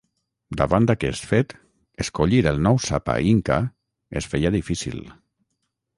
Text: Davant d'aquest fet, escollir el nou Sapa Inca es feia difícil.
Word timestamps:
Davant 0.61 0.87
d'aquest 0.91 1.27
fet, 1.31 1.53
escollir 2.05 2.41
el 2.53 2.57
nou 2.69 2.81
Sapa 2.87 3.19
Inca 3.35 3.59
es 4.23 4.33
feia 4.33 4.53
difícil. 4.61 4.99